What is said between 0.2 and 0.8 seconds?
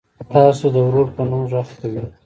تاسو ته د